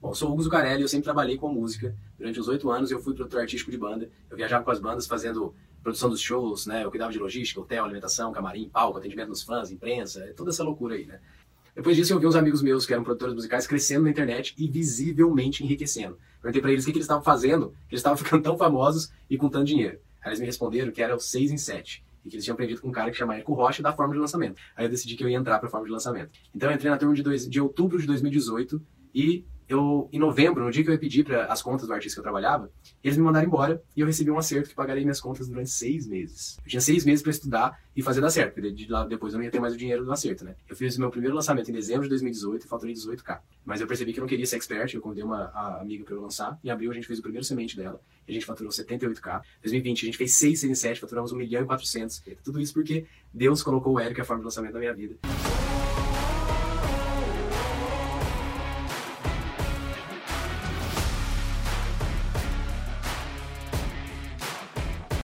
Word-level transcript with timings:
Bom, 0.00 0.14
sou 0.14 0.30
o 0.30 0.32
Hugo 0.32 0.42
Zucarelli, 0.42 0.80
eu 0.80 0.88
sempre 0.88 1.04
trabalhei 1.04 1.36
com 1.36 1.52
música. 1.52 1.94
Durante 2.16 2.40
os 2.40 2.48
oito 2.48 2.70
anos 2.70 2.90
eu 2.90 2.98
fui 3.00 3.12
produtor 3.12 3.42
artístico 3.42 3.70
de 3.70 3.76
banda. 3.76 4.10
Eu 4.30 4.36
viajava 4.36 4.64
com 4.64 4.70
as 4.70 4.80
bandas 4.80 5.06
fazendo 5.06 5.54
produção 5.82 6.08
dos 6.08 6.22
shows, 6.22 6.64
né? 6.64 6.82
Eu 6.82 6.90
cuidava 6.90 7.12
de 7.12 7.18
logística, 7.18 7.60
hotel, 7.60 7.84
alimentação, 7.84 8.32
camarim, 8.32 8.70
palco, 8.70 8.96
atendimento 8.96 9.28
nos 9.28 9.42
fãs, 9.42 9.70
imprensa, 9.70 10.32
toda 10.34 10.48
essa 10.48 10.64
loucura 10.64 10.94
aí, 10.94 11.04
né? 11.04 11.20
Depois 11.76 11.96
disso 11.96 12.14
eu 12.14 12.18
vi 12.18 12.26
uns 12.26 12.34
amigos 12.34 12.62
meus 12.62 12.86
que 12.86 12.94
eram 12.94 13.04
produtores 13.04 13.34
musicais 13.34 13.66
crescendo 13.66 14.04
na 14.04 14.10
internet 14.10 14.54
e 14.56 14.66
visivelmente 14.68 15.62
enriquecendo. 15.62 16.18
Perguntei 16.40 16.62
para 16.62 16.72
eles 16.72 16.84
o 16.84 16.86
que, 16.86 16.92
que 16.92 16.98
eles 16.98 17.04
estavam 17.04 17.22
fazendo, 17.22 17.68
que 17.86 17.94
eles 17.94 18.00
estavam 18.00 18.16
ficando 18.24 18.42
tão 18.42 18.56
famosos 18.56 19.12
e 19.28 19.36
com 19.36 19.50
tanto 19.50 19.66
dinheiro. 19.66 19.98
Aí 20.22 20.30
eles 20.30 20.40
me 20.40 20.46
responderam 20.46 20.90
que 20.90 21.02
era 21.02 21.14
o 21.14 21.20
6 21.20 21.50
em 21.50 21.58
7 21.58 22.02
e 22.24 22.30
que 22.30 22.36
eles 22.36 22.44
tinham 22.44 22.54
aprendido 22.54 22.80
com 22.80 22.88
um 22.88 22.92
cara 22.92 23.10
que 23.10 23.18
chama 23.18 23.34
Érico 23.34 23.52
Rocha 23.52 23.82
da 23.82 23.92
forma 23.92 24.14
de 24.14 24.20
lançamento. 24.20 24.58
Aí 24.74 24.86
eu 24.86 24.90
decidi 24.90 25.14
que 25.14 25.22
eu 25.22 25.28
ia 25.28 25.36
entrar 25.36 25.58
para 25.58 25.68
a 25.68 25.70
forma 25.70 25.84
de 25.84 25.92
lançamento. 25.92 26.30
Então 26.54 26.70
eu 26.70 26.74
entrei 26.74 26.90
na 26.90 26.96
turma 26.96 27.14
de, 27.14 27.22
dois, 27.22 27.46
de 27.46 27.60
outubro 27.60 27.98
de 27.98 28.06
2018 28.06 28.80
e 29.14 29.44
eu, 29.70 30.08
em 30.12 30.18
novembro, 30.18 30.64
no 30.64 30.70
dia 30.72 30.82
que 30.82 30.90
eu 30.90 30.94
ia 30.94 30.98
pedir 30.98 31.24
para 31.24 31.44
as 31.46 31.62
contas 31.62 31.86
do 31.86 31.94
artista 31.94 32.16
que 32.16 32.18
eu 32.18 32.24
trabalhava, 32.24 32.72
eles 33.04 33.16
me 33.16 33.22
mandaram 33.22 33.46
embora 33.46 33.80
e 33.96 34.00
eu 34.00 34.06
recebi 34.06 34.28
um 34.28 34.36
acerto 34.36 34.68
que 34.68 34.74
pagaria 34.74 35.04
minhas 35.04 35.20
contas 35.20 35.46
durante 35.46 35.70
seis 35.70 36.08
meses. 36.08 36.58
Eu 36.64 36.68
tinha 36.68 36.80
seis 36.80 37.04
meses 37.04 37.22
para 37.22 37.30
estudar 37.30 37.80
e 37.94 38.02
fazer 38.02 38.20
dar 38.20 38.30
certo, 38.30 38.54
porque 38.54 38.72
de 38.72 38.90
lá 38.90 39.06
depois 39.06 39.32
eu 39.32 39.38
não 39.38 39.44
ia 39.44 39.50
ter 39.50 39.60
mais 39.60 39.72
o 39.72 39.76
dinheiro 39.76 40.04
do 40.04 40.12
acerto, 40.12 40.44
né? 40.44 40.56
Eu 40.68 40.74
fiz 40.74 40.96
o 40.96 41.00
meu 41.00 41.08
primeiro 41.08 41.36
lançamento 41.36 41.70
em 41.70 41.72
dezembro 41.72 42.02
de 42.02 42.08
2018 42.08 42.64
e 42.64 42.68
faturei 42.68 42.92
18k. 42.92 43.38
Mas 43.64 43.80
eu 43.80 43.86
percebi 43.86 44.12
que 44.12 44.18
eu 44.18 44.22
não 44.22 44.28
queria 44.28 44.44
ser 44.44 44.56
expert, 44.56 44.92
eu 44.92 45.00
convidei 45.00 45.22
uma 45.22 45.52
amiga 45.80 46.02
para 46.02 46.14
eu 46.16 46.20
lançar. 46.20 46.58
Em 46.64 46.70
abril 46.70 46.90
a 46.90 46.94
gente 46.94 47.06
fez 47.06 47.20
o 47.20 47.22
primeiro 47.22 47.44
semente 47.44 47.76
dela 47.76 48.00
e 48.26 48.32
a 48.32 48.34
gente 48.34 48.46
faturou 48.46 48.72
78k. 48.72 49.38
Em 49.38 49.62
2020 49.62 50.02
a 50.02 50.06
gente 50.06 50.18
fez 50.18 50.34
6, 50.34 50.58
6 50.58 50.78
7, 50.80 51.00
faturamos 51.00 51.30
1 51.30 51.36
milhão 51.36 51.62
e 51.62 51.66
400. 51.66 52.24
Tudo 52.42 52.60
isso 52.60 52.74
porque 52.74 53.06
Deus 53.32 53.62
colocou 53.62 53.94
o 53.94 54.00
Eric 54.00 54.20
a 54.20 54.24
forma 54.24 54.40
de 54.40 54.46
lançamento 54.46 54.72
na 54.72 54.80
minha 54.80 54.94
vida. 54.94 55.16